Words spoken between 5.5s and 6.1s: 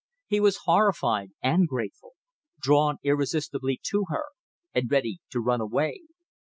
away.